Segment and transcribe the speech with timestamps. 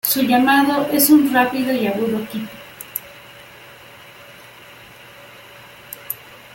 [0.03, 2.49] Su llamado es un rápido y agudo kip.